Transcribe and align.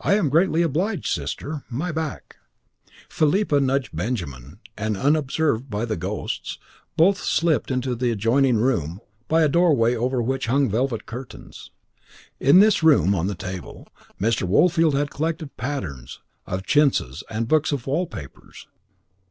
"I 0.00 0.14
am 0.14 0.30
greatly 0.30 0.62
obliged, 0.62 1.04
sister. 1.08 1.62
My 1.68 1.92
back" 1.92 2.36
Philippa 3.10 3.60
nudged 3.60 3.94
Benjamin, 3.94 4.60
and 4.78 4.96
unobserved 4.96 5.68
by 5.68 5.84
the 5.84 5.94
ghosts, 5.98 6.56
both 6.96 7.18
slipped 7.18 7.70
into 7.70 7.94
the 7.94 8.10
adjoining 8.10 8.56
room 8.56 9.02
by 9.28 9.42
a 9.42 9.50
doorway 9.50 9.94
over 9.94 10.22
which 10.22 10.46
hung 10.46 10.70
velvet 10.70 11.04
curtains. 11.04 11.70
In 12.40 12.60
this 12.60 12.82
room, 12.82 13.14
on 13.14 13.26
the 13.26 13.34
table, 13.34 13.86
Mr. 14.18 14.48
Woolfield 14.48 14.94
had 14.94 15.10
collected 15.10 15.54
patterns 15.58 16.20
of 16.46 16.62
chintzes 16.64 17.22
and 17.28 17.46
books 17.46 17.72
of 17.72 17.86
wall 17.86 18.06
papers. 18.06 18.68